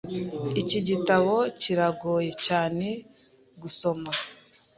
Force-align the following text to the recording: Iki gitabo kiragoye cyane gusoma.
Iki 0.61 0.79
gitabo 0.87 1.33
kiragoye 1.61 2.31
cyane 2.45 2.87
gusoma. 3.61 4.11